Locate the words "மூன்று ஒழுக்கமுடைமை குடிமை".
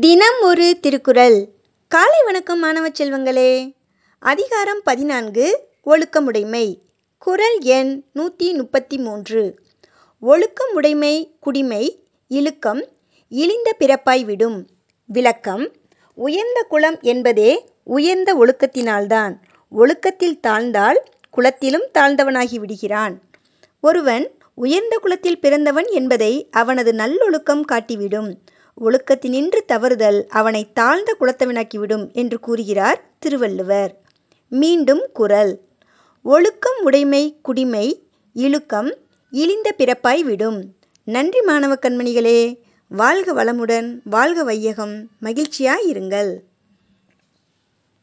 8.98-12.04